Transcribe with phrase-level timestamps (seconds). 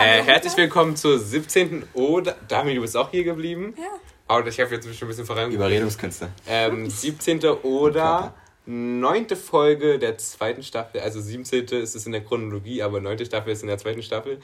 [0.00, 1.84] Äh, herzlich willkommen zur 17.
[1.92, 2.34] Oder.
[2.48, 3.74] Dami, du bist auch hier geblieben?
[3.76, 3.84] Ja.
[4.28, 5.52] Aber ich habe jetzt schon ein bisschen voran.
[5.52, 6.30] Überredungskünste.
[6.48, 7.44] Ähm, 17.
[7.44, 8.32] oder
[8.64, 9.28] 9.
[9.36, 11.02] Folge der zweiten Staffel.
[11.02, 11.66] Also 17.
[11.82, 13.26] ist es in der Chronologie, aber 9.
[13.26, 14.40] Staffel ist in der zweiten Staffel.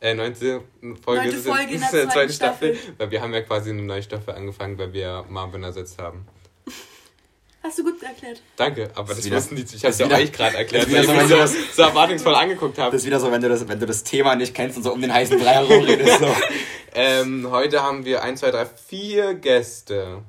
[0.00, 0.32] Äh, 9.
[0.36, 0.62] Folge,
[1.06, 2.74] Neunte ist, Folge in, in ist der in der zweiten zweiten Staffel.
[2.76, 2.94] Staffel.
[2.98, 6.24] Weil wir haben ja quasi eine neue Staffel angefangen, weil wir Marvin ersetzt haben.
[7.70, 8.42] Hast du gut erklärt.
[8.56, 9.62] Danke, aber das Ist wieder- wussten die.
[9.62, 12.34] Ich habe es ist ja wieder- euch gerade erklärt, weil so, mich wenn so, erwartungsvoll
[12.34, 12.92] angeguckt habt.
[12.92, 14.92] Das ist wieder so, wenn du das, wenn du das Thema nicht kennst und so
[14.92, 16.18] um den heißen Brei herumredest.
[16.18, 16.34] So.
[16.94, 20.22] Ähm, heute haben wir 1, 2, 3, 4 Gäste.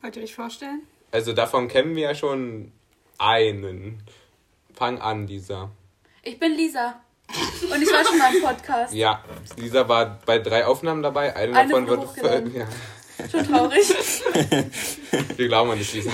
[0.00, 0.80] Wollt ihr euch vorstellen?
[1.12, 2.72] Also davon kennen wir ja schon
[3.18, 4.02] einen.
[4.72, 5.70] Fang an, Lisa.
[6.22, 6.98] Ich bin Lisa.
[7.70, 8.94] Und ich war schon mal im Podcast.
[8.94, 9.22] Ja,
[9.58, 11.36] Lisa war bei drei Aufnahmen dabei.
[11.36, 12.54] Eine, Eine davon wurde wird.
[12.54, 12.66] Ja,
[13.30, 13.88] Schon traurig.
[15.36, 16.10] wir glauben an dich, Lisa.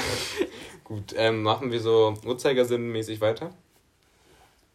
[0.85, 3.55] Gut, ähm, machen wir so Uhrzeigersinn-mäßig weiter.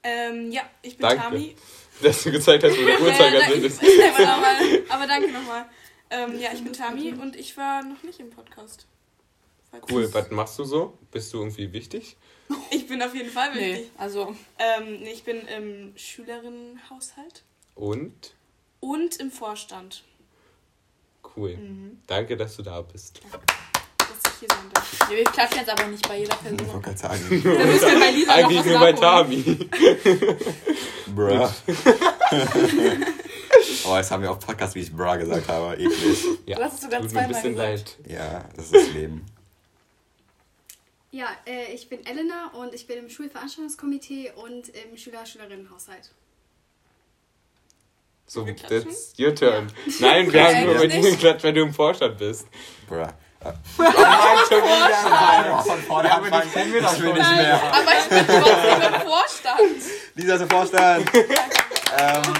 [0.04, 1.24] Ähm, ja, ich bin Danke.
[1.24, 1.56] Tami.
[2.02, 3.82] Dass du gezeigt hast, wo der Uhrzeigersinn ist.
[4.90, 5.66] aber, danke nochmal.
[6.10, 8.86] Ähm, ja, ich bin Tami und ich war noch nicht im Podcast.
[9.92, 10.98] Cool, was machst du so?
[11.12, 12.16] Bist du irgendwie wichtig?
[12.70, 13.92] Ich bin auf jeden Fall Nee, wichtig.
[13.98, 14.36] also.
[14.60, 18.36] Ähm, nee, ich bin im Schülerinnenhaushalt Und?
[18.80, 20.04] und im Vorstand.
[21.36, 21.58] Cool.
[21.58, 22.00] Mhm.
[22.08, 23.20] Danke, dass du da bist.
[23.98, 25.10] Dass ich hier sein darf.
[25.10, 26.68] Nee, wir klatschen jetzt aber nicht bei jeder Ich Person.
[26.74, 27.22] wollte gerade sagen.
[27.44, 28.94] Da müssen wir bei Lisa noch Eigentlich nur bei.
[28.94, 29.70] Tami.
[31.16, 31.50] Bruh.
[33.88, 35.76] oh, jetzt haben wir auch Podcast, wie ich Bra gesagt habe.
[35.76, 36.24] Eklig.
[36.46, 37.98] Ja, Du hast es sogar ein zweimal bisschen gesagt.
[38.06, 38.12] leid.
[38.12, 39.26] Ja, das ist das Leben.
[41.12, 46.12] Ja, äh, ich bin Elena und ich bin im Schulveranstaltungskomitee und im Schüler-Schülerinnenhaushalt.
[48.28, 49.68] So, that's your turn.
[50.00, 52.48] Nein, wir haben nur bei dir geklatscht, wenn du im Vorstand bist.
[52.88, 53.06] Bruh.
[53.44, 55.64] Oh nein, schon wieder.
[55.64, 57.18] Von vorne Ja, aber die kennen wir doch Ich will schon.
[57.20, 57.62] nicht mehr.
[57.62, 59.76] Aber ich bin trotzdem im Vorstand.
[60.16, 61.12] Lisa ist im Vorstand.
[62.00, 62.34] ähm,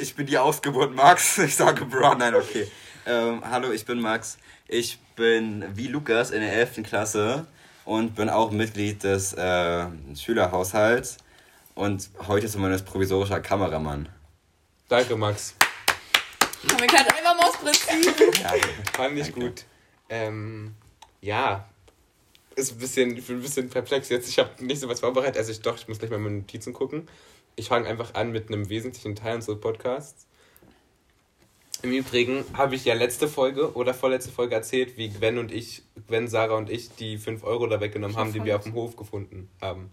[0.00, 1.38] ich bin die Ausgeburt Max.
[1.48, 2.68] Ich sage Bra, nein, okay.
[3.06, 4.38] Ähm, hallo, ich bin Max.
[4.66, 6.82] Ich bin wie Lukas in der 11.
[6.82, 7.46] Klasse
[7.84, 9.86] und bin auch Mitglied des äh,
[10.16, 11.18] Schülerhaushalts
[11.76, 14.08] und heute zumindest provisorischer Kameramann.
[14.88, 15.54] Danke, Max.
[16.70, 18.38] Haben wir gerade einfach Mausprinzip.
[18.40, 18.54] Ja,
[18.94, 19.64] Fand ich gut.
[20.08, 20.74] Ähm,
[21.20, 21.68] ja.
[22.56, 24.28] Ist ein bisschen, ich bin ein bisschen perplex jetzt.
[24.28, 25.36] Ich habe nicht so was vorbereitet.
[25.36, 27.06] Also ich doch, ich muss gleich mal meine Notizen gucken.
[27.54, 30.26] Ich fange einfach an mit einem wesentlichen Teil unseres Podcasts.
[31.82, 35.82] Im Übrigen habe ich ja letzte Folge oder vorletzte Folge erzählt, wie Gwen und ich,
[36.08, 38.96] Gwen, Sarah und ich, die 5 Euro da weggenommen haben, die wir auf dem Hof
[38.96, 39.90] gefunden haben.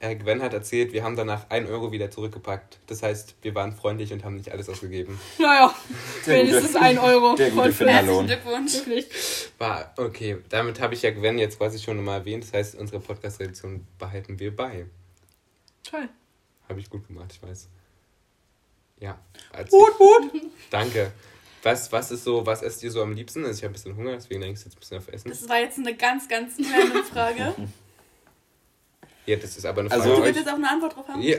[0.00, 2.78] Äh, Gwen hat erzählt, wir haben danach 1 Euro wieder zurückgepackt.
[2.86, 5.18] Das heißt, wir waren freundlich und haben nicht alles ausgegeben.
[5.38, 5.74] Naja,
[6.24, 7.34] wenigstens ein Euro.
[7.34, 7.72] der gute.
[7.72, 8.26] Finderlohn.
[8.26, 8.74] Glückwunsch.
[8.74, 9.08] Wirklich.
[9.58, 12.44] War, okay, damit habe ich ja Gwen jetzt quasi schon mal erwähnt.
[12.44, 14.86] Das heißt, unsere Podcast-Redaktion behalten wir bei.
[15.82, 16.08] Toll.
[16.68, 17.68] Habe ich gut gemacht, ich weiß.
[19.00, 19.18] Ja.
[19.68, 20.42] Gut, gut.
[20.70, 21.12] Danke.
[21.64, 23.44] Was, was ist so, was esst ihr so am liebsten?
[23.44, 25.28] Also ich habe ein bisschen Hunger, deswegen denke ich jetzt ein bisschen auf Essen.
[25.28, 27.54] Das war jetzt eine ganz, ganz random Frage.
[29.28, 31.06] Ja, das ist aber eine Also- Frage Du an willst jetzt auch eine Antwort drauf
[31.08, 31.20] haben?
[31.20, 31.36] Ja,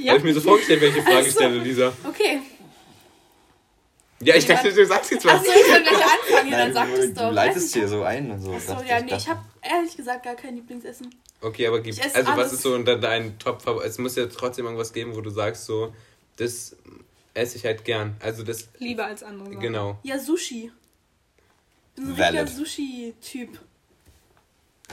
[0.00, 0.08] Ja.
[0.08, 1.92] habe ich mir so vorgestellt, welche Frage ich stelle, Lisa.
[2.02, 2.40] Okay.
[4.20, 5.34] Ja, ich dachte, du sagst jetzt was.
[5.34, 7.28] Achso, ich soll gleich anfangen, ja, dann Nein, sag du, es doch.
[7.28, 8.52] du leitest hier so ein und so.
[8.52, 11.14] Achso, ja, ich, nee, ich habe ehrlich gesagt gar kein Lieblingsessen.
[11.40, 12.52] Okay, aber gibt also was alles.
[12.54, 15.94] ist so unter deinen Top Es muss ja trotzdem irgendwas geben, wo du sagst so,
[16.36, 16.74] das
[17.34, 18.16] esse ich halt gern.
[18.20, 19.46] Also das Lieber als andere.
[19.48, 19.60] Sachen.
[19.60, 19.98] genau.
[20.02, 20.70] Ja, Sushi.
[21.90, 22.40] Ich bin so ein Valid.
[22.42, 23.58] richtiger Sushi-Typ.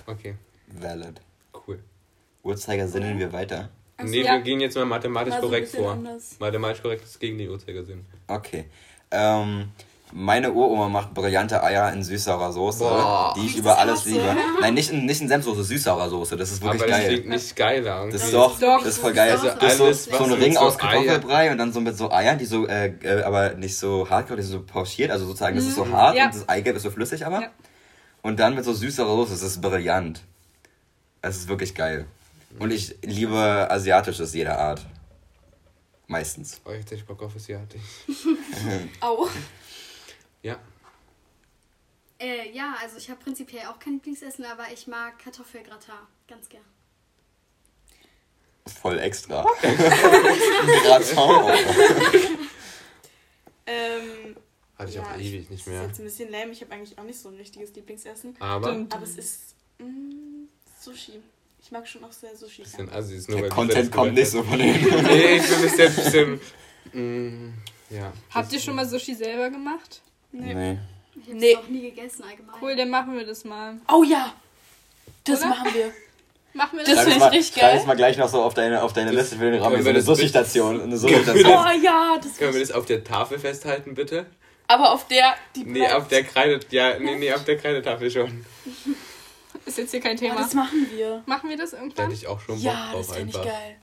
[0.05, 0.35] Okay,
[0.67, 1.21] Valid.
[1.67, 1.79] cool.
[2.43, 3.69] Uhrzeiger sinnen wir weiter.
[3.97, 4.33] Achso, nee, ja.
[4.33, 5.91] wir gehen jetzt mal mathematisch Mal so ein korrekt vor.
[5.91, 6.35] anders.
[6.39, 8.05] Mathematisch korrekt ist gegen den Uhrzeigersinn.
[8.27, 8.65] Okay.
[9.11, 9.69] Ähm,
[10.11, 13.33] meine Uroma macht brillante Eier in süß-saurer Soße, Boah.
[13.37, 14.35] die ich über das alles liebe.
[14.61, 16.35] Nein, nicht in, nicht in Senfsoße, süß-saurer Soße.
[16.37, 17.09] Das ist wirklich aber das geil.
[17.09, 18.07] klingt nicht geiler.
[18.09, 18.79] Das ist doch, Doch.
[18.79, 19.31] das ist voll geil.
[19.31, 21.95] Also das ist so, so ein Ring so aus Eier- Kartoffelbrei und dann so mit
[21.97, 25.25] so Eiern, die so, äh, äh, aber nicht so hardcore, die sind so pochiert, also
[25.27, 26.25] sozusagen, das ist so hart Ja.
[26.25, 27.41] und das Eigelb ist so flüssig aber.
[27.41, 27.49] Ja.
[28.21, 30.23] Und dann mit so süßerer Soße, das ist brillant.
[31.21, 32.05] Es ist wirklich geil.
[32.57, 33.37] Und ich liebe
[33.69, 34.85] Asiatisches jeder Art.
[36.07, 36.59] Meistens.
[36.65, 37.81] Oh, jetzt hätte ich Bock auf Asiatisch.
[39.01, 39.27] Au.
[40.41, 40.57] Ja.
[42.19, 45.93] Äh, ja, also ich habe prinzipiell auch kein Lieblingsessen, aber ich mag Kartoffelgratin
[46.27, 46.63] ganz gern.
[48.81, 49.43] Voll extra.
[50.83, 51.17] Gratin.
[53.65, 54.35] Ähm,
[54.77, 55.81] Hatte ich ja, auch ewig nicht Das mehr.
[55.81, 56.51] ist jetzt ein bisschen lame.
[56.51, 58.35] Ich habe eigentlich auch nicht so ein richtiges Lieblingsessen.
[58.39, 60.45] Aber Aber es ist mm,
[60.79, 61.21] Sushi.
[61.61, 62.63] Ich mag schon auch sehr Sushi.
[62.63, 64.81] bisschen Assi ist nur Der weil Content kommt nicht so von denen.
[65.03, 66.41] Nee, ich bin bis jetzt ein bisschen.
[66.93, 67.53] Mm,
[67.89, 68.11] ja.
[68.33, 70.01] Habt ihr schon mal Sushi selber gemacht?
[70.31, 70.53] Nee.
[70.53, 70.77] Nee.
[71.15, 71.53] Ich habe es Nee.
[71.55, 72.55] noch nie gegessen allgemein.
[72.61, 73.77] Cool, dann machen wir das mal.
[73.91, 74.33] Oh ja.
[75.25, 75.49] Das Oder?
[75.49, 75.93] machen wir.
[76.53, 77.03] Machen wir Das das?
[77.03, 77.79] Schreib es find mal, ich richtig schreib geil.
[77.81, 79.79] es mal gleich noch so auf deine, auf deine Liste für den Raum.
[79.83, 80.81] So eine Sushi-Station.
[80.81, 84.25] Eine Oh ja, das Können wir das auf der Tafel festhalten, bitte?
[84.67, 88.45] Aber auf der, die Nee, auf der Kreide, ja, nee, nee, auf der Kreidetafel schon.
[89.79, 90.35] Ist jetzt hier kein Thema.
[90.35, 91.23] das machen wir.
[91.25, 92.05] Machen wir das Da irgendwann?
[92.05, 93.49] hätte ich auch schon Bock Ja, drauf das finde ich einfach.
[93.51, 93.75] geil.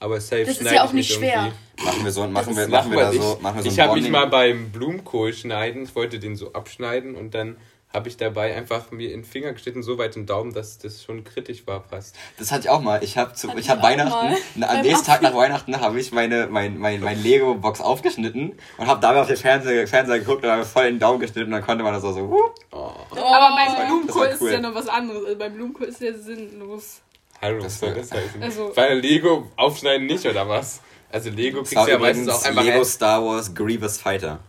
[0.00, 1.52] Aber safe Das ist ja auch nicht schwer.
[1.76, 1.84] irgendwie.
[1.84, 3.80] Machen wir so, machen wir, Das machen wir da ich, so, machen wir so ich
[3.80, 7.56] habe mich mal beim Blumenkohl schneiden, ich wollte den so abschneiden und dann
[7.92, 11.02] habe ich dabei einfach mir in den Finger geschnitten, so weit den Daumen, dass das
[11.02, 12.14] schon kritisch war fast.
[12.38, 13.02] Das hatte ich auch mal.
[13.02, 16.12] Ich habe zu, Hatte ich habe Weihnachten, na, am nächsten Tag nach Weihnachten habe ich
[16.12, 20.44] meine mein, mein, mein Lego Box aufgeschnitten und habe dabei auf den Fernseher, Fernseher geguckt
[20.44, 22.20] und habe voll in den Daumen geschnitten und dann konnte man das auch so.
[22.28, 22.50] Huh.
[22.72, 24.52] Oh, Aber beim Blumenkohl war ist cool.
[24.52, 25.24] ja noch was anderes.
[25.24, 27.00] Also beim Blumenkohl ist ja sinnlos.
[27.40, 28.42] hallo, Das was soll war- das heißen?
[28.42, 30.82] Also- Bei Lego aufschneiden nicht, oder was?
[31.10, 32.84] Also Lego Das kriegst du ja meistens auch einfach Lego Lego.
[32.84, 34.40] Star Wars Grievous Fighter.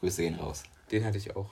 [0.00, 0.62] Grüße gehen raus.
[0.90, 1.50] Den hatte ich auch.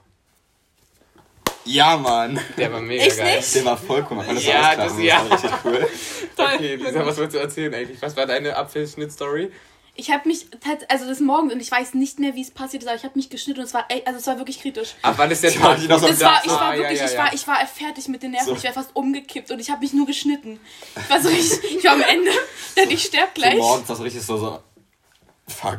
[1.68, 2.40] Ja, Mann.
[2.56, 3.36] Der war mega Echt geil.
[3.36, 3.54] nicht?
[3.54, 4.24] Der war voll cool.
[4.26, 4.96] Das Ja, so ausklappen.
[4.96, 5.24] das- ja.
[5.28, 5.88] Das war richtig cool.
[6.38, 8.00] Okay, Lisa, was wolltest du erzählen eigentlich?
[8.00, 9.50] Was war deine Apfelschnitt-Story?
[9.96, 10.46] Ich habe mich,
[10.88, 13.14] also das Morgen und ich weiß nicht mehr, wie es passiert ist, aber ich habe
[13.16, 14.94] mich geschnitten und es war, also es war wirklich kritisch.
[15.02, 15.80] Ab wann ist der Ich war Tag?
[15.80, 17.18] so- Das war, ich Ah, war ja, wirklich, ja, ich ja.
[17.18, 18.54] war, ich war fertig mit den Nerven, So.
[18.54, 20.60] ich wäre fast umgekippt und ich habe mich nur geschnitten.
[20.96, 22.30] Ich war so richtig, ich war am Ende,
[22.76, 23.56] denn ich sterb So gleich.
[23.56, 24.60] morgens das so richtig so so.
[25.48, 25.78] Fuck.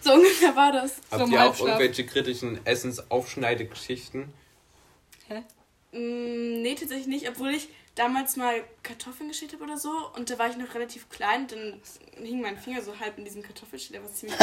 [0.00, 0.94] So ungefähr war das.
[1.12, 4.32] Habt So ihr auch irgendwelche kritischen Essensaufschneidegeschichten?
[5.32, 5.42] Hä?
[5.94, 10.38] Mm, nee, tatsächlich nicht, obwohl ich damals mal Kartoffeln geschält habe oder so und da
[10.38, 11.82] war ich noch relativ klein, dann
[12.16, 14.38] hing mein Finger so halb in diesem Kartoffelschäler, was ziemlich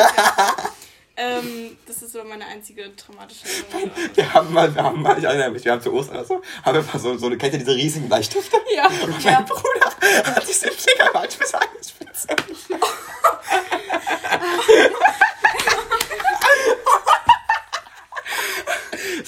[1.18, 3.92] ähm, Das ist aber meine einzige traumatische Erinnerung.
[4.16, 6.42] Wir haben mal, wir haben mal, ich erinnere mich, wir haben zu Ostern oder so,
[6.64, 8.58] haben wir mal so, so eine, kennt ihr diese riesigen Bleistifte?
[8.76, 8.86] Ja.
[8.86, 9.86] Und mein Bruder
[10.24, 12.28] hat den Finger manchmal angespitzt.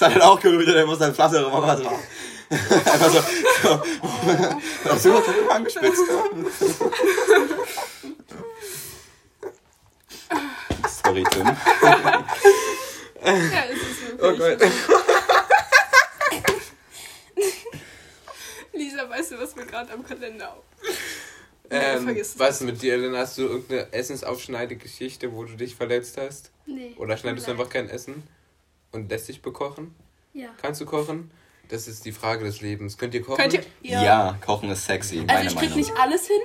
[0.02, 1.88] Das hat halt auch gerührt, der muss dann Pflaster rum, aber so.
[2.50, 3.22] Einfach so,
[3.62, 3.84] so.
[4.90, 6.02] Hast du Finger angespitzt?
[11.04, 11.46] Sorry, Tim.
[11.46, 11.56] Ja,
[13.70, 14.58] es ist Oh wirklich.
[14.60, 14.72] Gott.
[18.74, 20.64] Lisa, weißt du, was mir gerade am Kalender auf?
[21.70, 22.40] Ähm, vergiss es.
[22.40, 23.20] was mit dir, Elena?
[23.20, 26.50] Hast du irgendeine Essensaufschneidegeschichte, wo du dich verletzt hast?
[26.66, 26.96] Nee.
[26.98, 28.24] Oder schneidest du einfach kein Essen
[28.92, 29.96] und lässt dich bekochen?
[30.34, 30.50] Ja.
[30.62, 31.32] Kannst du kochen?
[31.70, 32.98] Das ist die Frage des Lebens.
[32.98, 33.38] Könnt ihr kochen?
[33.38, 33.64] Könnt ihr.
[33.82, 34.38] Ja.
[34.46, 35.78] Kochen ist sexy, Also meine ich krieg Meinung.
[35.78, 36.42] nicht alles hin,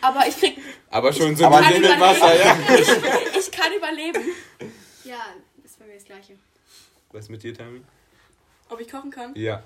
[0.00, 0.58] aber ich krieg,
[0.90, 2.56] Aber schon so Aber mit nicht dem Wasser, ja.
[3.38, 4.22] ich kann überleben.
[5.04, 5.26] Ja,
[5.64, 6.34] ist bei mir das Gleiche.
[7.12, 7.82] Was mit dir, Tami?
[8.68, 9.32] Ob ich kochen kann?
[9.34, 9.62] Ja.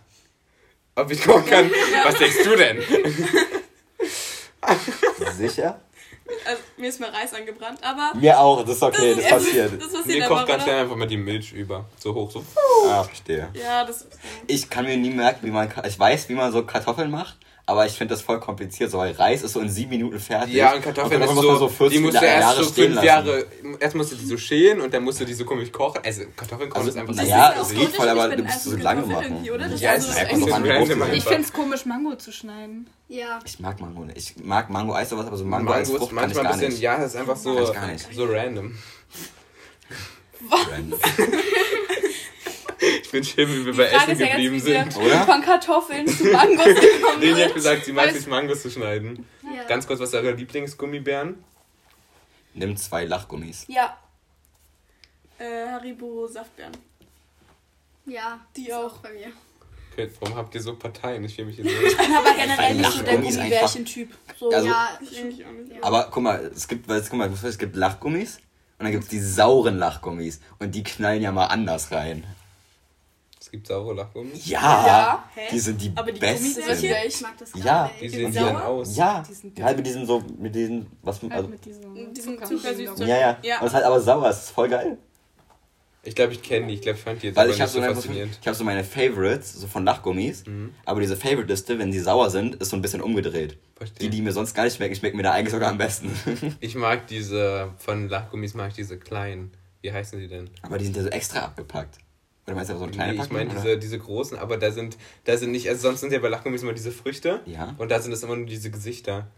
[0.97, 1.71] Ob ich kochen kann?
[2.05, 2.83] Was denkst du denn?
[5.37, 5.81] Sicher?
[6.47, 8.13] Also, mir ist mal Reis angebrannt, aber.
[8.19, 9.73] Mir auch, das ist okay, das ist- passiert.
[9.83, 11.85] Das passiert Mir kocht ganz schnell einfach mal die Milch über.
[11.99, 12.43] So hoch, so.
[12.89, 13.49] Ah, verstehe.
[13.55, 14.07] Ja, das.
[14.47, 17.37] Ich kann mir nie merken, wie man, ich weiß, wie man so Kartoffeln macht,
[17.67, 20.55] aber ich finde das voll kompliziert, so, weil Reis ist so in sieben Minuten fertig.
[20.55, 22.85] Ja, und Kartoffeln ist muss man so, 40 die musst du Jahre erst so stehen
[22.85, 23.07] fünf lassen.
[23.07, 23.47] Jahre,
[23.81, 26.01] erst musst du die so schälen und dann musst du die so komisch kochen.
[26.05, 27.23] Also Kartoffeln kochen Also, ist einfach so.
[27.23, 29.45] ja, Das es ist riecht voll, aber du musst so einfach lange Kartoffeln machen.
[29.79, 30.77] Ja, ist es so ist einfach ein so einfach.
[31.09, 31.29] Ich einfach.
[31.29, 32.89] finde es komisch, Mango zu schneiden.
[33.09, 33.39] Ja.
[33.45, 34.17] Ich mag Mango nicht.
[34.19, 36.73] Ich mag Mango-Eis aber so Mango als Mango ist kann ich manchmal gar ein bisschen,
[36.75, 36.83] nicht.
[36.83, 37.67] ja, das ist einfach so,
[38.13, 38.77] so random.
[40.71, 40.99] Random.
[43.03, 44.97] Ich bin schön, wie wir Die bei Frage Essen ist ja geblieben sind.
[44.97, 45.25] Oder?
[45.27, 49.27] von Kartoffeln zu Mangos gekommen Leni hat gesagt, sie mag sich Mangos zu schneiden.
[49.43, 49.65] ja.
[49.65, 51.45] Ganz kurz, was sind eure Lieblingsgummibären?
[52.55, 53.65] Nimm zwei Lachgummis.
[53.69, 53.97] Ja,
[55.39, 56.73] Äh, Haribo Saftbeeren.
[58.07, 58.99] ja, Die ist auch.
[58.99, 59.33] bei mir.
[59.93, 61.25] Okay, warum habt ihr so Parteien?
[61.25, 63.17] Ich fühle mich jetzt ich bin aber generell nicht so der.
[63.19, 64.11] Gummibärchen-Typ.
[64.39, 65.73] So, Also- ja, Ich auch nicht.
[65.75, 65.83] Ja.
[65.83, 68.37] Aber guck mal, es gibt, weil, guck mal, es gibt Lachgummis
[68.79, 72.25] und dann gibt es die sauren Lachgummis und die knallen ja mal anders rein.
[73.51, 74.47] Es gibt saure Lachgummis.
[74.47, 76.55] Ja, Ja, die sind die Aber die besten.
[76.55, 77.09] Gummibärchen?
[77.09, 77.97] ich mag das gar Ja, nicht.
[77.97, 78.65] Wie Die sehen sind die denn sauer?
[78.65, 78.97] aus?
[78.97, 82.35] Ja, Die sind halt mit diesem so, mit diesem, was, Halt also, mit diesem, Diesem
[82.39, 83.59] Zucker- Zuckersüß- ja, ja, Ja.
[83.59, 84.99] Und es ist halt aber sauer, es ist voll geil.
[86.05, 86.75] Ich glaube, ich kenne die.
[86.75, 88.39] Ich glaube, ich fand die jetzt Weil aber ich habe nicht so, faszinierend.
[88.41, 90.73] ich hab so meine Favorites, so von Lachgummis, Mhm.
[90.85, 93.59] aber diese Favorite-Liste, wenn sie sauer sind, ist so ein bisschen umgedreht.
[93.75, 94.09] Verstehe.
[94.09, 96.09] Die, die mir sonst gar nicht schmecken, schmecken mir da eigentlich sogar am besten.
[96.61, 99.51] Ich mag diese, von Lachgummis mag ich diese kleinen.
[99.83, 100.49] Wie heißen die denn?
[100.63, 101.99] aber die sind ja so extra abgepackt.
[102.51, 104.97] Oder meinst du so eine kleine Nee, ich meine diese, diese großen, aber da sind,
[105.25, 107.41] da sind nicht, also sonst sind ja bei Lachgummis immer diese Früchte.
[107.47, 107.75] Ja.
[107.79, 109.29] Und da sind es immer nur diese Gesichter.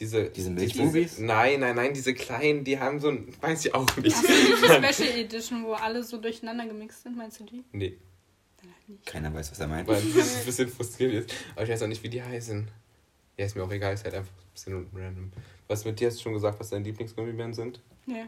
[0.00, 1.18] Diese, Diese Milchbubis?
[1.18, 4.16] Nein, nein, nein, diese kleinen, die haben so ein, weiß ich auch nicht.
[4.16, 7.62] Ach so, die Special Edition, wo alle so durcheinander gemixt sind, meinst du die?
[7.72, 7.98] Nee,
[9.04, 9.86] Keiner weiß, was er meint.
[9.86, 11.34] weil das ein bisschen frustrierend ist.
[11.54, 12.66] Aber ich weiß auch nicht, wie die heißen.
[13.36, 15.32] Ja, ist mir auch egal, ist halt einfach ein bisschen random.
[15.68, 17.80] Was mit dir hast du schon gesagt, was deine Lieblingsgummibären sind?
[18.06, 18.24] Nee.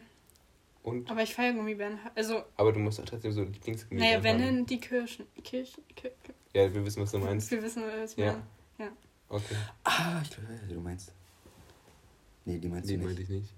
[0.85, 1.11] Und?
[1.11, 1.99] Aber ich feiere Gummibären.
[2.15, 4.57] Also, Aber du musst auch trotzdem so Lieblingsgummibären naja, wenn haben.
[4.57, 5.27] denn die Kirschen.
[5.43, 5.83] Kirschen?
[5.97, 7.51] Kir Kir Ja, wir wissen, was du meinst.
[7.51, 8.27] wir wissen, was ich Ja.
[8.33, 8.43] meine.
[8.79, 8.97] Ja.
[9.31, 9.57] Okay.
[9.85, 11.11] Ah, ich glaube, du meinst.
[12.45, 13.31] Nee, die meinst Die du meinte nicht.
[13.31, 13.51] ich nicht.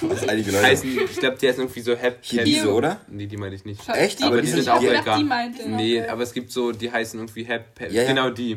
[0.02, 0.66] Was einige Die Leute.
[0.66, 2.18] heißen, ich glaube, die heißen irgendwie so Happy.
[2.26, 3.00] Hier diese, oder?
[3.08, 3.86] Nee, die meinte ich nicht.
[3.88, 4.20] Echt?
[4.20, 5.18] Die, Aber die ich sind auch lecker.
[5.18, 5.68] Die meinte.
[5.68, 7.84] Nee, aber es gibt so, die heißen irgendwie Happy.
[7.86, 8.06] Ja, ja.
[8.08, 8.56] Genau die.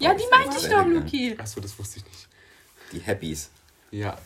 [0.00, 0.84] Ja, die meinte ich doch.
[0.86, 1.36] Luki.
[1.38, 2.28] Achso, das wusste ich nicht.
[2.92, 3.50] Die Happies.
[3.92, 4.18] Ja.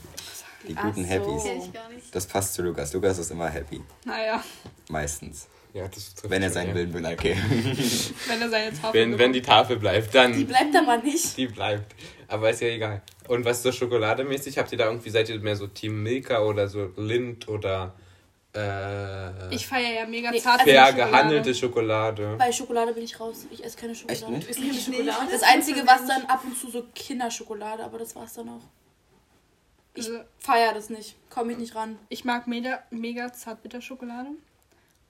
[0.66, 1.10] Die Ach guten so.
[1.10, 1.42] Happies.
[1.44, 2.14] Kenn ich gar nicht.
[2.14, 2.92] Das passt zu Lukas.
[2.92, 3.80] Lukas ist immer happy.
[4.04, 4.42] Naja,
[4.88, 5.46] Meistens.
[5.72, 6.74] ja das Wenn er seinen ja.
[6.74, 7.36] Willen will, okay.
[8.28, 10.32] wenn er seine Tafel Wenn, wenn die Tafel bleibt, dann.
[10.32, 11.36] Die bleibt aber nicht.
[11.36, 11.94] Die bleibt.
[12.26, 13.02] Aber ist ja egal.
[13.28, 16.66] Und was so schokolademäßig, habt ihr da irgendwie, seid ihr mehr so Team Milka oder
[16.68, 17.94] so Lind oder
[18.54, 20.60] äh, Ich feiere ja mega Nee, zart.
[20.60, 21.10] also fair Schokolade.
[21.10, 22.34] gehandelte Schokolade?
[22.38, 23.46] Bei Schokolade bin ich raus.
[23.50, 24.20] Ich esse keine Schokolade.
[24.24, 24.46] Echt nicht?
[24.46, 25.30] Du isst keine Ich Schokolade.
[25.30, 28.62] Das Einzige, was dann ab und zu so Kinderschokolade, aber das war's dann auch.
[29.94, 31.16] Ich Also, feier das nicht.
[31.30, 31.98] Komme ich nicht ran.
[32.08, 34.30] ich mag mega, mega Zartbitterschokolade.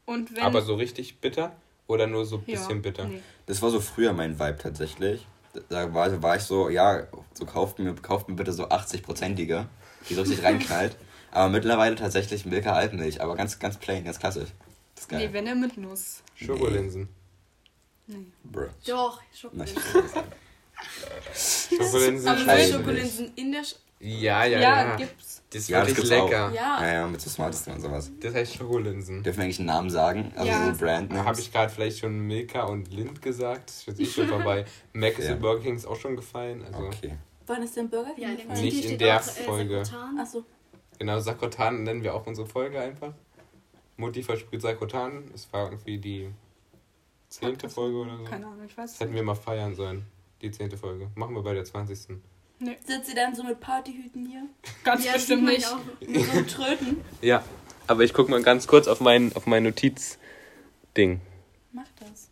[0.06, 0.42] Und wenn.
[0.42, 1.54] Aber so richtig bitter
[1.87, 3.04] oder nur so ein ja, bisschen bitter?
[3.06, 3.23] Nee.
[3.47, 5.26] Das war so früher mein Vibe tatsächlich.
[5.68, 9.66] Da war, war ich so, ja, so kauft mir, kauft mir bitte so 80-prozentige,
[10.08, 10.97] die so richtig reinknallt.
[11.30, 14.49] Aber mittlerweile tatsächlich Milka Alpenmilch, aber ganz, ganz plain, ganz klassisch.
[14.94, 15.26] Das ist geil.
[15.26, 16.23] Nee, wenn er mit Nuss.
[16.35, 17.08] Schokolinsen.
[18.06, 18.25] Nee.
[18.44, 18.68] Bruh.
[18.87, 19.20] Doch.
[21.35, 22.73] Schokolinsen Scheiße.
[22.73, 23.62] Schokolinsen in der.
[23.62, 24.97] Sch Ja, ja, Ja, ja.
[24.97, 25.43] gibt's.
[25.50, 26.28] Das ist Ja, das wirklich gibt's auch.
[26.31, 26.52] lecker.
[26.55, 26.83] Ja.
[26.87, 28.11] Ja, ja, mit so Smartesten und sowas.
[28.21, 29.23] Das heißt Schokolinsen.
[29.23, 30.33] Dürfen wir eigentlich einen Namen sagen?
[30.37, 30.73] Also Ja.
[30.73, 33.71] so Brand Da habe ich gerade vielleicht schon Milka und Lind gesagt.
[33.71, 34.64] Das ist jetzt eh schon vorbei.
[34.93, 35.33] Mac Ja.
[35.33, 36.64] und Burger King ist auch schon gefallen.
[36.64, 37.17] Also Okay.
[37.47, 38.28] Wann ist denn Burger King?
[38.28, 38.61] Ja, gefallen?
[38.61, 39.85] Nicht in der auch, äh, Folge.
[39.85, 40.19] Sakrotan.
[40.21, 40.45] Achso.
[40.99, 43.14] genau, Sakrotan nennen wir auch unsere Folge einfach.
[43.97, 45.25] Mutti versprüht Sakrotan.
[45.35, 46.28] Es war irgendwie die
[47.31, 48.25] zehnte Folge oder so.
[48.25, 50.05] Keine Ahnung, ich weiß Das hätten wir mal feiern sollen.
[50.43, 51.11] Die zehnte Folge.
[51.17, 51.64] Machen wir bei der
[52.58, 52.78] 20.
[52.86, 54.42] Sitzt sie dann so mit Partyhüten hier?
[54.84, 55.62] Ganz Ja, das bestimmt nicht.
[55.62, 56.06] ja auch.
[56.08, 57.04] Mit so Tröten?
[57.22, 57.42] Ja,
[57.86, 61.20] aber ich gucke mal ganz kurz auf mein, auf mein Notiz-Ding.
[61.72, 62.28] Mach das.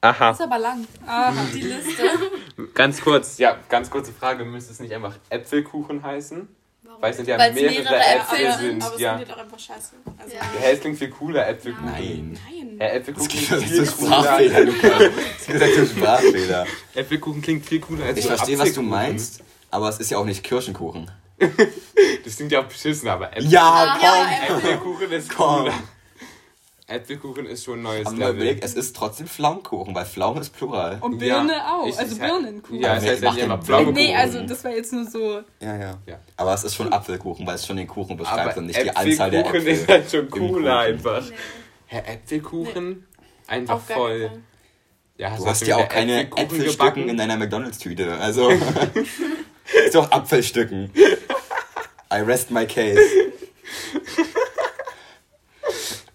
[0.00, 0.86] Aha, Ist aber lang.
[1.06, 1.46] Aha.
[1.54, 2.02] Die Liste.
[2.74, 3.38] ganz kurz.
[3.38, 4.44] Ja, ganz kurze Frage.
[4.44, 6.46] Müsste es nicht einfach Äpfelkuchen heißen?
[6.94, 7.02] Warum?
[7.02, 8.60] Weil es sind ja Weil's mehrere, mehrere Äpfel Äpfel sind.
[8.60, 9.14] sind, Aber es ja.
[9.16, 9.90] klingt doch einfach scheiße.
[10.18, 10.40] Also, Ja.
[10.62, 11.86] Ja, es klingt viel cooler, Äpfelkuchen.
[11.86, 12.38] Nein.
[12.48, 12.76] Nein.
[12.80, 15.10] Ja, Äpfelkuchen Das klingt viel cooler.
[15.48, 16.66] Das ist ein Sprachfehler.
[16.94, 20.24] Äpfelkuchen klingt viel cooler als Ich verstehe, was du meinst, aber es ist ja auch
[20.24, 21.10] nicht Kirschenkuchen.
[22.24, 24.56] Das klingt ja auch beschissen, aber Äpfel Ja, komm!
[24.56, 25.58] Äpfelkuchen ist Komm.
[25.64, 25.74] cooler.
[26.86, 28.34] Äpfelkuchen ist schon ein neues Aber Level.
[28.34, 30.98] überlegt, es ist trotzdem Pflaumenkuchen, weil Pflaumen ist Plural.
[31.00, 31.38] Und Ja.
[31.42, 31.86] Birne auch.
[31.86, 32.78] Ich- also Birnenkuchen.
[32.80, 34.06] Ja, es heißt ja nicht immer Pflaumenkuchen.
[34.06, 35.40] Nee, also das war jetzt nur so.
[35.60, 36.18] Ja, ja, Ja.
[36.36, 38.94] Aber es ist schon Apfelkuchen, weil es schon den Kuchen beschreibt Aber und nicht die
[38.94, 39.72] Anzahl der Äpfelkuchen Äpfel.
[39.82, 41.22] ist halt schon cooler einfach.
[41.26, 41.36] Nee.
[41.86, 43.06] Hä, Äpfelkuchen?
[43.46, 44.30] Einfach Auf gar voll.
[45.16, 47.08] Ja, Du du hast ja auch keine Äpfelkuchen Äpfelstücken gebacken?
[47.08, 48.18] in deiner McDonalds-Tüte.
[48.18, 48.50] Also,
[49.86, 50.90] ist doch Apfelstücken.
[52.12, 53.00] I rest my case.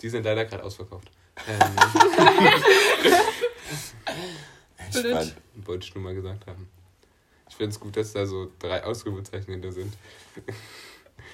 [0.01, 1.09] Die sind leider gerade ausverkauft.
[1.47, 1.59] Ähm,
[5.65, 6.67] wollte ich nur mal gesagt haben.
[7.49, 9.93] Ich finde es gut, dass da so drei Ausrufezeichen hinter sind.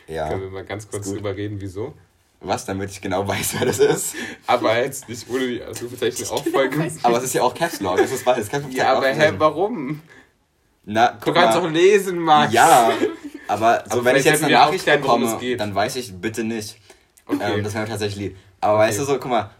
[0.07, 0.29] Ja.
[0.29, 1.93] Können wir mal ganz kurz drüber reden, wieso?
[2.41, 4.15] Was, damit ich genau weiß, wer das ist.
[4.45, 6.99] Aber jetzt nicht ohne die Ausrufezeichen auffolgen.
[7.03, 10.01] Aber es ist ja auch Caps Lock, das ist Lock Ja, aber hä, warum?
[10.83, 11.63] Na, Du guck kannst mal.
[11.67, 12.53] doch lesen, Max.
[12.53, 12.91] Ja,
[13.47, 15.59] aber so, Aber wenn ich jetzt eine Nachricht bekomme, es geht.
[15.59, 16.77] dann weiß ich bitte nicht.
[17.25, 17.55] Okay.
[17.57, 18.37] Ähm, das wäre tatsächlich lieb.
[18.65, 19.51] Aber weißt du so, guck mal,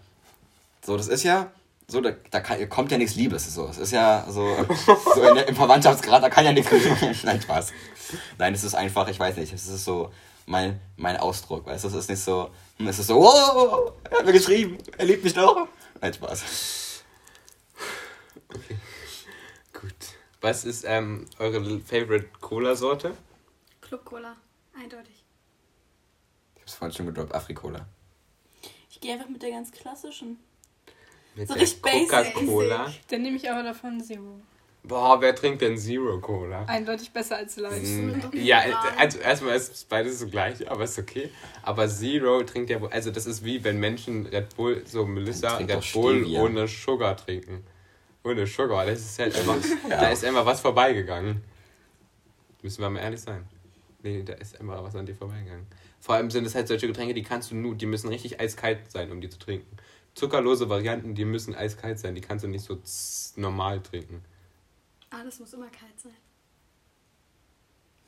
[0.84, 1.52] so, das ist ja,
[1.88, 3.54] so, da, da kann, kommt ja nichts Liebes.
[3.54, 3.68] So.
[3.68, 4.66] Es ist ja so,
[5.14, 6.72] so in der, im Verwandtschaftsgrad, da kann ja nichts.
[7.24, 7.72] Nein, Spaß.
[8.40, 10.12] Nein, es ist einfach, ich weiß nicht, es ist so
[10.48, 14.18] mein, mein Ausdruck, weißt du, es ist nicht so, hm, es ist so, oh, er
[14.18, 15.68] hat mir geschrieben, er liebt mich doch.
[16.02, 17.04] Nein, Spaß.
[19.80, 19.94] Gut.
[20.42, 23.16] Was ist ähm, eure Favorite Cola-Sorte?
[23.82, 24.36] Club Cola.
[24.76, 25.24] Eindeutig.
[26.56, 27.86] Ich hab's vorhin schon gedroppt, Afrikola.
[28.96, 30.40] Ich gehe einfach mit der ganz klassischen.
[31.36, 32.10] Mit So richtig basic.
[32.10, 32.94] Coca-Cola.
[33.10, 34.40] Dann nehme ich aber davon Zero.
[34.84, 36.64] Boah, wer trinkt denn Zero Cola?
[36.66, 37.82] Eindeutig besser als Live.
[37.84, 38.64] Mm, Ja,
[38.98, 41.30] also erstmal ist beides so gleich, aber ist okay.
[41.64, 45.58] Aber Zero trinkt ja wohl, also das ist wie wenn Menschen Red Bull, so Melissa,
[45.58, 46.42] Red Bull Stevia.
[46.42, 47.66] ohne Sugar trinken.
[48.24, 49.58] Ohne Sugar, das ist halt einfach,
[49.90, 51.42] da ist einfach was vorbeigegangen.
[52.62, 53.44] Müssen wir mal ehrlich sein.
[54.04, 55.66] Nee, da ist einfach was an dir vorbeigegangen.
[56.06, 58.92] Vor allem sind es halt solche Getränke, die kannst du nur, die müssen richtig eiskalt
[58.92, 59.76] sein, um die zu trinken.
[60.14, 64.24] Zuckerlose Varianten, die müssen eiskalt sein, die kannst du nicht so z- normal trinken.
[65.10, 66.14] Alles muss immer kalt sein.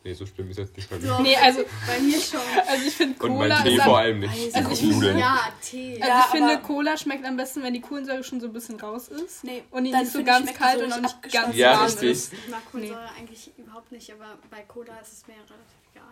[0.04, 1.20] Nee, so schlimm ist jetzt nicht bei mir.
[1.22, 2.39] Nee, also, bei mir schon.
[2.68, 4.56] also ich finde Und mein Cola Tee ist vor am, allem nicht.
[4.56, 5.94] Also ich finde, Ja, Tee.
[5.96, 8.80] also Ja, ich finde Cola schmeckt am besten, wenn die Kohlensäure schon so ein bisschen
[8.80, 9.44] raus ist.
[9.44, 11.56] Nee, Und die nicht so ganz kalt so und auch nicht ganz.
[11.56, 12.12] Ja, warm richtig.
[12.12, 12.34] ist.
[12.34, 16.04] Ich mag Kohlensäure eigentlich überhaupt nicht, aber bei Cola ist es mir relativ egal.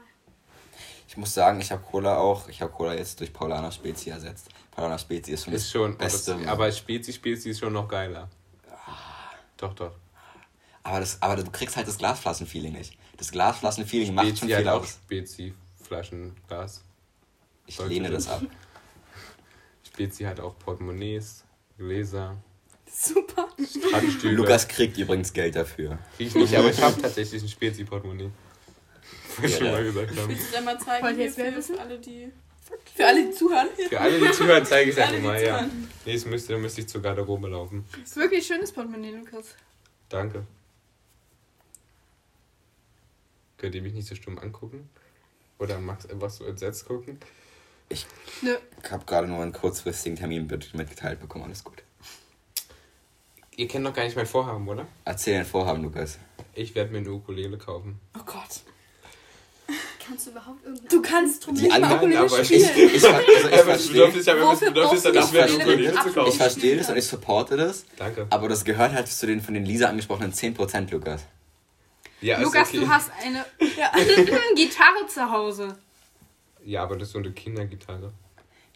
[1.08, 4.50] Ich muss sagen, ich habe Cola auch, ich habe Cola jetzt durch Paulaner Spezi ersetzt.
[4.72, 6.50] Paulaner Spezi ist schon Ist schon, das Beste.
[6.50, 8.30] aber Spezi Spezi ist schon noch geiler.
[9.58, 9.96] Doch, doch.
[10.84, 12.98] aber, das, aber du kriegst halt das Glasflaschen-Feeling nicht.
[13.18, 15.00] Das Glasflaschen-Feeling macht schon Spezi viel halt auch aus.
[15.06, 16.84] Spezi Flaschenglas.
[17.68, 18.26] Ich sollte lehne das.
[18.26, 18.42] das ab.
[19.88, 21.46] Spezi hat auch Portemonnaies,
[21.78, 22.36] Gläser,
[22.98, 23.50] Super.
[24.24, 26.00] Lukas kriegt übrigens Geld dafür.
[26.16, 28.32] Krieg ich nicht, aber ich habe tatsächlich ein Spezi-Portemonnaie.
[29.38, 29.72] Wollte ich schon Ja.
[29.74, 30.30] mal gesagt haben.
[30.30, 31.80] Willst du dann mal zeigen, Wollt jetzt für, wissen?
[31.80, 32.32] alle, die...
[32.96, 33.68] Für alle, die zuhören.
[33.89, 35.70] Für alle, die zuhören, zeige ich es einfach mal, ja.
[36.06, 37.86] Nee, es müsste, dann müsste ich zur Garderobe laufen.
[37.92, 39.56] Das ist wirklich ein schönes Portemonnaie, Lukas.
[40.10, 40.46] Danke.
[43.58, 44.89] Könnt ihr mich nicht so stumm angucken?
[45.60, 47.20] Oder Max einfach so entsetzt gucken?
[48.42, 48.56] Nö.
[48.84, 51.84] Ich habe gerade nur einen kurzfristigen Termin mit- mitgeteilt bekommen, alles gut.
[53.56, 54.86] Ihr kennt doch gar nicht mein Vorhaben, oder?
[55.06, 56.18] Erzähl dein Vorhaben, Lukas.
[56.56, 58.00] Ich werde mir eine Ukulele kaufen.
[58.18, 58.62] Oh Gott.
[60.08, 62.90] Kannst du überhaupt irgendein Du kannst Instrument Die anderen, Ukulele aber ich- Ich, spielen.
[62.94, 66.30] ich, also ich, Ich habe verstehe, ich habe Wofür Bedürfnis Ukulele Ukulele zu mit kaufen.
[66.32, 68.28] ich verstehe das und ich supporte das, Danke.
[68.30, 71.22] aber das gehört halt zu den von den Lisa angesprochenen 10%, Lukas.
[72.22, 72.80] Ja, Lukas, okay.
[72.80, 73.46] du hast eine
[74.56, 75.78] Gitarre zu Hause.
[76.64, 78.12] Ja, aber das ist so eine Kindergitarre.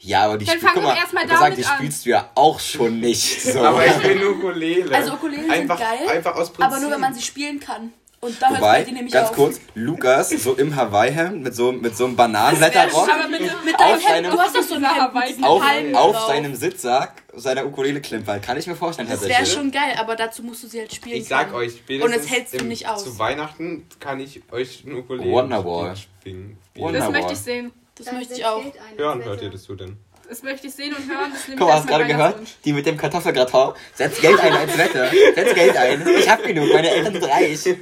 [0.01, 1.65] Ja, aber die Dann spiel- fang guck doch mal, erst mal ich sag, damit die
[1.65, 1.77] an.
[1.77, 3.59] spielst du ja auch schon nicht so.
[3.59, 4.95] Aber ich eine Ukulele.
[4.95, 6.65] Also Ukulelen sind einfach, geil, Einfach aus Prinzip.
[6.71, 7.91] Aber nur, wenn man sie spielen kann.
[8.21, 9.35] Und da hört Wobei, die nämlich ganz auf.
[9.35, 13.77] kurz, Lukas so im Hawaii-Hemd mit so, mit so einem Bananenblätterrock Aber mit, mit Auf
[13.77, 16.27] deinem Hemd, seinem- du hast doch so ein Hemd mit diesen auf, auf drauf.
[16.27, 18.43] seinem Sitzsack seiner Ukulele klimpert.
[18.43, 21.15] Kann ich mir vorstellen, Das wäre schon geil, aber dazu musst du sie halt spielen
[21.21, 21.55] Ich sag können.
[21.61, 23.03] euch, spätestens Und das hältst du nicht aus.
[23.05, 25.95] Zu Weihnachten kann ich euch ein Ukulele Wonderwall.
[25.95, 26.57] spielen.
[26.75, 27.01] Wonderwall.
[27.01, 27.71] Das möchte ich sehen.
[27.95, 28.61] Das Das möchte ich auch.
[28.97, 29.95] Hören hört ihr das so denn?
[30.29, 31.31] Das möchte ich sehen und hören.
[31.33, 32.37] Guck ich mal, hast du gerade gehört?
[32.63, 33.73] Die mit dem Kartoffelgratin.
[33.95, 35.09] Setz Geld ein als Wette.
[35.35, 36.07] Setz Geld ein.
[36.07, 36.71] Ich hab genug.
[36.71, 37.59] Meine Eltern sind reich.
[37.61, 37.77] Spaß,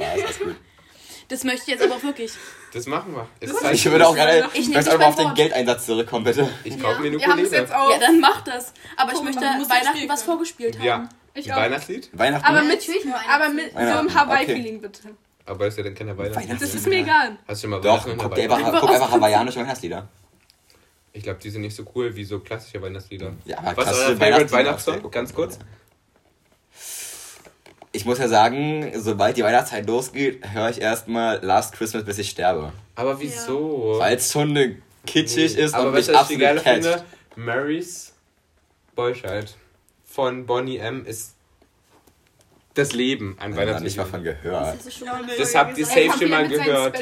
[0.00, 0.56] alles gut.
[1.28, 2.32] Das möchte ich jetzt aber auch wirklich.
[2.72, 3.28] Das machen wir.
[3.40, 4.48] Es Das- Ich würde auch gerne.
[4.54, 5.36] Ich Ich möchte aber auf den Wort.
[5.36, 6.48] Geldeinsatz zurückkommen, bitte.
[6.64, 7.62] Ich kaufe mir eine Wir haben es Ukulele.
[7.62, 7.90] jetzt auch.
[7.90, 8.72] Ja, dann mach das.
[8.96, 10.84] Aber ich Guck, möchte Weihnachten was vorgespielt haben.
[10.86, 11.56] Ja, Ich auch.
[11.56, 12.10] Weihnachtslied?
[12.12, 12.44] Weihnachten.
[12.46, 15.00] Aber Ja, mit, Natürlich nur aber mit so einem Hawaii-Feeling bitte.
[15.46, 16.36] Aber ist ja dann kein Weihnachtslied.
[16.48, 17.36] Weihnachts- Das ist mir egal.
[17.46, 20.08] Hast du schon mal Doch, guck, einfach, guck einfach hawaiianische Weihnachtslieder.
[21.16, 23.32] Ich glaube, die sind nicht so cool wie so klassische Weihnachtslieder.
[23.44, 25.10] Ja, Was ist euer Favorite Weihnachtssong?
[25.12, 25.58] Ganz kurz.
[27.92, 32.30] Ich muss ja sagen, sobald die Weihnachtszeit losgeht, höre ich erstmal Last Christmas, bis ich
[32.30, 32.72] sterbe.
[32.96, 33.94] Aber wieso?
[33.98, 35.62] Weil es schon eine kitschig Nee.
[35.62, 36.62] ist Aber und mich absolut catcht.
[36.64, 37.04] finde?
[37.36, 38.12] Mary's
[38.96, 39.56] Boychild
[40.04, 41.06] von Bonnie M.
[41.06, 41.33] ist
[42.74, 43.84] das Leben an Ich habe Weihnachten.
[43.84, 44.76] nicht mal von gehört.
[45.38, 46.94] Das habt ihr safe schon mal gehört.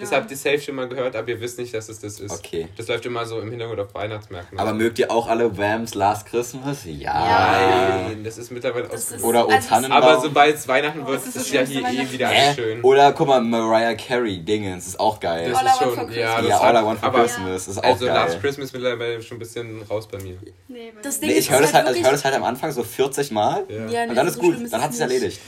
[0.00, 2.30] Das habt ihr safe schon mal gehört, aber ihr wisst nicht, dass es das ist.
[2.32, 2.68] Okay.
[2.76, 4.58] Das läuft immer so im Hintergrund auf Weihnachtsmärkten.
[4.58, 6.78] Aber mögt ihr auch alle Whams Last Christmas?
[6.86, 8.06] Ja.
[8.08, 9.22] Nein, das ist mittlerweile Das ist- aus.
[9.22, 10.02] Oder O Also, Tannenbaum.
[10.02, 12.82] Aber sobald es Weihnachten wird, das ist, ist das ja hier eh wieder alles schön.
[12.82, 15.50] Oder guck mal, Mariah Carey Dingens ist auch geil.
[15.50, 17.82] Das All I ist schon, ja, das ja, All I Want for Christmas ist auch
[17.84, 18.14] Also geil.
[18.14, 20.38] Last Christmas mittlerweile schon ein bisschen raus bei mir.
[20.68, 22.34] Nee, weil Das das Ding Nee, ist ich höre das, halt, also hör das halt
[22.34, 23.76] am Anfang so 40 Mal Ja.
[23.86, 25.01] Ja, nee, und dann ist gut, dann hat es.
[25.02, 25.40] Erledigt.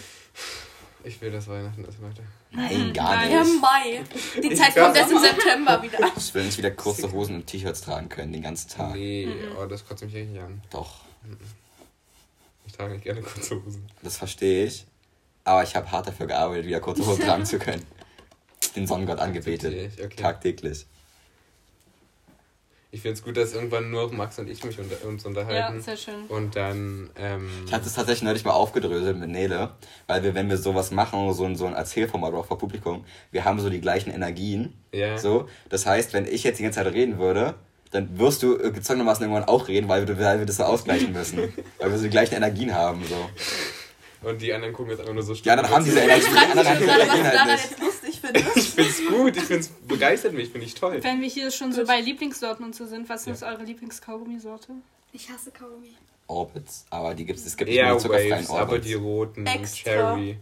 [1.07, 2.23] Ich will das Weihnachten erst weiter.
[2.51, 3.61] Nein, gar Ja, nicht.
[3.61, 4.01] Mai.
[4.43, 5.99] Die Zeit kommt erst im September wieder.
[6.17, 8.95] Ich will nicht wieder kurze Hosen und T-Shirts tragen können den ganzen Tag.
[8.95, 9.29] Nee,
[9.61, 10.63] oh, das kotzt mich richtig an.
[10.71, 11.01] Doch,
[12.67, 13.87] Ich trage nicht gerne kurze Hosen.
[14.03, 14.87] das verstehe ich.
[15.45, 17.85] Aber ich habe hart dafür gearbeitet, wieder kurze Hosen tragen zu können.
[18.75, 19.93] Den Sonnengott angebetet.
[20.03, 20.17] Okay.
[20.17, 20.87] Tagtäglich.
[22.95, 25.81] Ich finde es gut, dass irgendwann nur Max und ich mich unter, uns Ja, unterhalten.
[25.81, 26.15] sehr schön.
[26.29, 29.71] und dann, ähm, Ich hatte es tatsächlich neulich mal aufgedröselt mit Nele,
[30.07, 33.45] weil wir, wenn wir sowas machen, so ein, so ein Erzählformat auch vor Publikum, wir
[33.45, 34.75] haben so die gleichen Energien.
[34.93, 35.19] Ja.
[35.19, 37.55] So, das heißt, wenn ich jetzt die ganze Zeit reden würde,
[37.91, 41.13] dann wirst du äh, gezwungenermaßen irgendwann auch reden, weil wir, weil wir das so ausgleichen
[41.13, 41.39] müssen.
[41.81, 43.03] weil wir so die gleichen Energien haben.
[43.09, 44.29] So.
[44.29, 46.43] und die anderen gucken jetzt einfach nur so Ja, dann haben diese Energien, die Ich
[46.43, 47.47] anderen haben diese du halt
[47.81, 47.94] nicht.
[48.35, 48.57] Findest.
[48.57, 50.99] Ich find's gut, ich find's begeistert mich, finde ich toll.
[51.03, 54.73] Wenn wir hier schon so bei Lieblingssorten und so sind, was ist eure Lieblingskaugummisorte?
[55.13, 55.91] Ich hasse Kaugummi.
[56.27, 58.87] Orbits, aber die gibt's, es gibt nicht nur zuckerfreien aber Orbits.
[58.87, 59.91] die roten, Extra.
[59.91, 60.39] Cherry.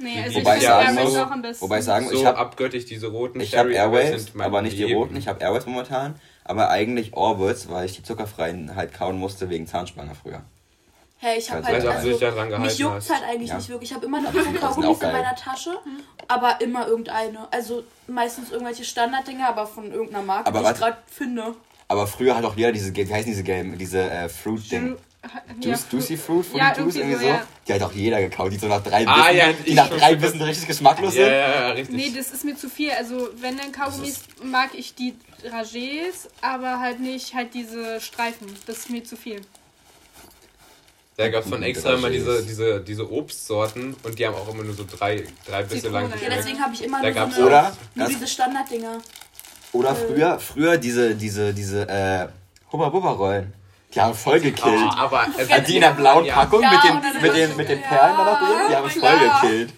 [0.00, 1.62] Nee, also Wobei ich ich sagen Airways muss- auch am besten.
[1.64, 4.46] Wobei ich sagen, So ich habe abgöttisch diese roten ich hab Cherry Airwaves, sind mein
[4.46, 4.96] aber nicht die Leben.
[4.98, 5.16] roten.
[5.16, 9.66] Ich habe Airwaves momentan, aber eigentlich Orbits, weil ich die zuckerfreien halt kauen musste wegen
[9.66, 10.42] Zahnspange früher.
[11.20, 13.10] Hey, ich habe halt, also, daran mich gehalten juckt hast.
[13.10, 13.56] halt eigentlich Ja.
[13.56, 13.90] nicht wirklich.
[13.90, 15.76] Ich habe immer noch auch Kaugummis in meiner Tasche,
[16.28, 17.48] aber immer irgendeine.
[17.52, 21.54] Also meistens irgendwelche Standarddinger, aber von irgendeiner Marke, Aber die was- ich gerade finde.
[21.88, 24.96] Aber früher hat auch jeder diese, wie heißen diese gelben, diese äh, Fruit-Ding.
[25.60, 27.42] Ja, Juice, Juicy Fruit, Fruity Ja, Juice, irgendwie irgendwie so, ja.
[27.66, 30.14] Die hat auch jeder gekauft, die so nach drei Bissen, Ah, ja, die nach drei
[30.14, 31.32] Bissen richtig geschmacklos Ja, sind.
[31.32, 31.96] ja, ja, richtig.
[31.96, 32.92] Nee, das ist mir zu viel.
[32.92, 35.14] Also, wenn dann Kaugummis, mag ich die
[35.50, 38.46] Ragés, aber halt nicht halt diese Streifen.
[38.66, 39.40] Das ist mir zu viel.
[41.18, 44.62] Da gab es von extra immer diese, diese, diese Obstsorten und die haben auch immer
[44.62, 47.34] nur so drei, drei Bisse lang ja, Ja, deswegen habe ich immer Da nur, gab's
[47.34, 48.98] so eine, Oder, nur das, diese Standarddinger.
[49.72, 52.28] Oder früher, früher diese, diese, diese, äh,
[52.70, 53.52] Hubba-Bubba-Rollen.
[53.92, 54.80] Die haben voll gekillt.
[54.80, 56.34] Oh, aber also, die in der blauen Ja.
[56.34, 58.76] Packung Ja, mit den, mit den, so- mit den ja, Perlen da noch drin, die
[58.76, 59.40] haben voll Gott.
[59.42, 59.72] gekillt.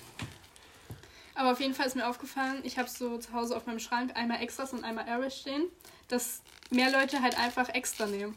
[1.34, 4.10] Aber auf jeden Fall ist mir aufgefallen, ich habe so zu Hause auf meinem Schrank
[4.14, 5.62] einmal Extras und einmal Airways stehen,
[6.08, 8.36] dass mehr Leute halt einfach extra nehmen.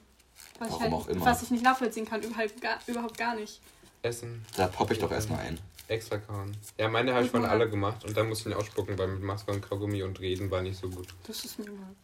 [0.59, 1.25] Was, ich, Warum halt, auch immer.
[1.25, 3.59] was ich nicht nachvollziehen kann, überhaupt gar, überhaupt gar nicht.
[4.01, 5.59] Essen, Da poppe ich doch erstmal ein.
[5.87, 6.55] extra kauen.
[6.77, 9.23] Ja, meine habe ich von alle gemacht und dann musste ich ihn ausspucken, weil mit
[9.23, 11.07] Maske und Kaugummi und Reden war nicht so gut.
[11.25, 11.95] Das ist mir mal.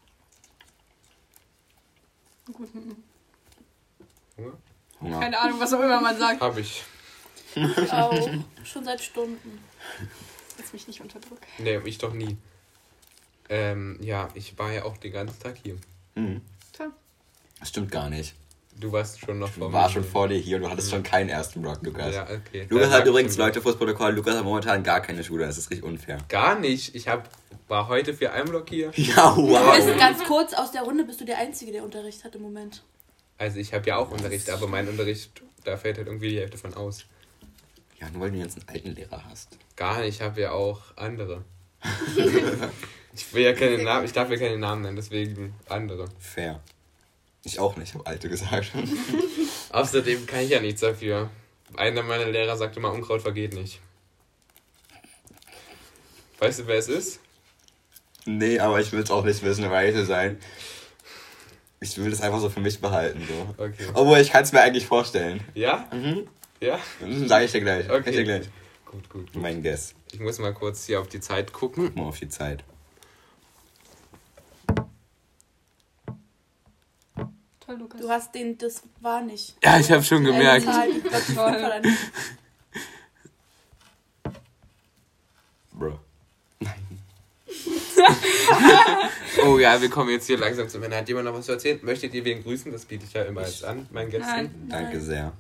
[2.52, 3.04] Gut, mm, mm.
[4.38, 4.58] Hunger?
[5.02, 5.20] Hunger.
[5.20, 6.42] keine Ahnung, was auch immer man sagt.
[6.42, 6.84] Hab ich.
[7.56, 8.30] Ich auch.
[8.64, 9.60] Schon seit Stunden.
[10.58, 11.40] Setz mich nicht unter Druck.
[11.58, 12.38] Nee, ich doch nie.
[13.50, 15.76] Ähm, ja, ich war ja auch den ganzen Tag hier.
[16.16, 16.42] Mhm.
[16.74, 16.92] Toll.
[17.60, 18.36] Das stimmt gar nicht.
[18.80, 19.94] Du warst schon noch vor war mir.
[19.94, 22.16] schon vor dir hier und du hattest schon keinen ersten Block, Lukas.
[22.16, 22.66] Ja, okay.
[22.70, 25.70] Lukas Dann hat übrigens, Leute, fürs Protokoll, Lukas hat momentan gar keine Schule, das ist
[25.70, 26.20] richtig unfair.
[26.30, 26.96] Gar nicht.
[26.96, 27.30] Ich hab,
[27.68, 28.92] war heute für einen Block hier.
[28.96, 29.98] Ja, wow.
[29.98, 32.84] ganz kurz, aus der Runde bist du der Einzige, der Unterricht hat im Moment.
[33.38, 36.58] Also ich habe ja auch Unterricht, aber mein Unterricht, da fällt halt irgendwie die Hälfte
[36.58, 37.06] von aus.
[38.00, 39.58] Ja, nur weil du jetzt einen alten Lehrer hast.
[39.76, 41.44] Gar nicht, ich habe ja auch andere.
[43.14, 46.06] ich will ja keine Namen, ich darf ja keine Namen nennen, deswegen andere.
[46.18, 46.62] Fair.
[47.44, 48.72] Ich auch nicht, ich habe alte gesagt.
[49.72, 51.30] Außerdem kann ich ja nichts dafür.
[51.76, 53.80] Einer meiner Lehrer sagte mal, Unkraut vergeht nicht.
[56.40, 57.20] Weißt du, wer es ist?
[58.26, 60.38] nee, aber ich will es auch nicht wissen, weise sein.
[61.82, 63.26] Ich will das einfach so für mich behalten.
[63.28, 63.64] So.
[63.64, 63.88] Okay.
[63.94, 65.42] Obwohl, ich kann es mir eigentlich vorstellen.
[65.54, 65.88] Ja?
[65.94, 66.28] Mhm.
[66.60, 66.80] Ja?
[67.26, 67.90] Sag ich dir gleich.
[67.90, 68.10] Okay.
[68.10, 68.50] ich dir gleich.
[68.86, 69.42] Gut, gut, gut.
[69.42, 69.96] Mein Guess.
[70.12, 71.86] Ich muss mal kurz hier auf die Zeit gucken.
[71.88, 72.64] Guck mal auf die Zeit.
[77.70, 78.02] Toll, Lukas.
[78.02, 79.56] Du hast den, das war nicht.
[79.64, 80.66] Ja, ich habe schon gemerkt.
[80.66, 81.82] Die plötzlich Toll.
[85.74, 86.00] Bro.
[89.46, 90.98] Oh ja, wir kommen jetzt hier langsam zum Ende.
[90.98, 91.80] Hat jemand noch was zu erzählen?
[91.84, 92.72] Möchtet ihr wen grüßen?
[92.72, 94.28] Das biete ich ja immer jetzt an, meinen Gästen.
[94.32, 94.68] Nein.
[94.68, 95.02] Danke Nein.
[95.02, 95.34] sehr.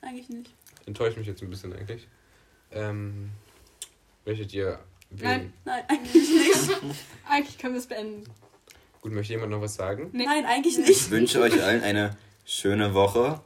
[0.00, 0.50] Eigentlich nicht.
[0.86, 2.08] Enttäuscht mich jetzt ein bisschen eigentlich.
[2.72, 3.30] Ähm,
[4.26, 5.28] möchtet ihr wen?
[5.28, 5.52] Nein.
[5.64, 6.70] Nein, eigentlich nicht.
[7.28, 8.24] Eigentlich können wir es beenden.
[9.02, 10.10] Gut, möchte jemand noch was sagen?
[10.12, 10.24] Nee.
[10.24, 11.10] Nein, eigentlich Ich nicht.
[11.10, 13.40] wünsche euch allen eine schöne Woche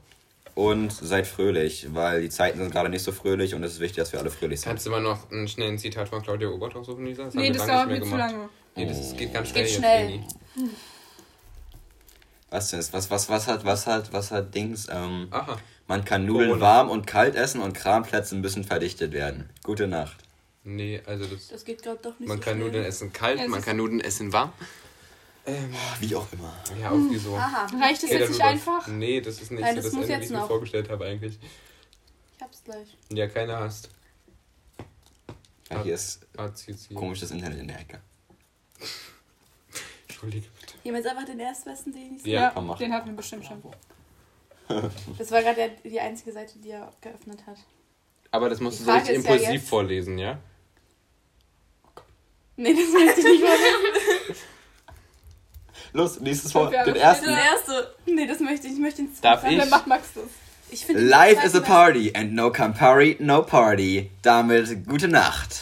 [0.55, 3.97] und seid fröhlich, weil die Zeiten sind gerade nicht so fröhlich und es ist wichtig,
[3.99, 4.71] dass wir alle fröhlich sind.
[4.71, 7.25] Kannst du mal noch einen schnellen Zitat von Claudia Obert raussuchen, Lisa?
[7.25, 8.49] Das Nee, das dauert mir zu lange.
[8.77, 10.21] Nee, das ist, geht ganz schnell Geht schnell.
[12.51, 12.93] Was denn ist?
[12.93, 14.87] Was, was, was hat, was hat, was hat Dings?
[14.91, 15.57] Ähm, Aha.
[15.87, 16.65] man kann Nudeln Corona.
[16.67, 19.49] warm und kalt essen und Kranplätze müssen verdichtet werden.
[19.63, 20.17] Gute Nacht.
[20.65, 21.49] Nee, also das.
[21.49, 22.67] Das geht gerade doch nicht Man so kann schnell.
[22.67, 24.53] Nudeln essen kalt, Es man kann Nudeln essen warm.
[25.45, 26.53] Ähm, Wie auch immer.
[26.81, 27.35] ja, irgendwie so.
[27.35, 28.87] Aha, Reicht es Ey, jetzt nicht einfach?
[28.87, 30.47] Nee, das ist nicht Nein, so das das muss Ende, wie jetzt ich mir noch.
[30.47, 31.39] vorgestellt habe eigentlich.
[32.37, 32.97] ich hab's gleich.
[33.13, 33.89] Ja, keiner hast.
[35.71, 36.95] Ja, hier ist ACC.
[36.95, 38.01] komisches Internet in der Ecke.
[40.09, 40.75] Entschuldige bitte.
[40.85, 42.35] Wir jetzt einfach den erstbesten, den ich sehe.
[42.35, 43.63] Ja, Ja, den hatten wir bestimmt schon.
[45.19, 47.59] Das war gerade die einzige Seite, die er geöffnet hat.
[48.31, 50.39] Aber das musst du so richtig ja impulsiv jetzt- vorlesen, ja?
[52.57, 53.59] Nee, das möchte ich nicht machen.
[55.93, 56.73] Los, nächstes Wort.
[56.73, 57.27] Den ersten.
[57.27, 57.95] Das erste.
[58.07, 58.75] Nee, das möchte ich.
[58.75, 59.55] Ich möchte den Darf zweiten.
[59.55, 59.61] ich?
[59.61, 60.25] Dann macht Max das.
[60.71, 64.11] Ich den Life is a party and no Campari, no party.
[64.23, 65.61] Damit gute Nacht.